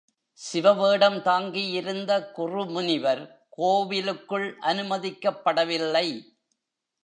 [0.39, 3.23] சிவ வேடம் தாங்கியிருந்த குறுமுனிவர்
[3.49, 6.07] கோவிலுக்குள் அனுமதிக் கப்படவில்லை.